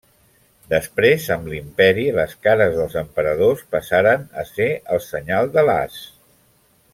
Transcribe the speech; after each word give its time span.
Després 0.69 1.27
amb 1.35 1.49
l'imperi 1.51 2.05
les 2.19 2.33
cares 2.47 2.73
dels 2.77 2.95
emperadors 3.03 3.61
passaren 3.77 4.27
a 4.45 4.47
ser 4.53 4.71
el 4.97 5.03
senyal 5.11 5.53
de 5.59 5.67
l'as. 5.69 6.01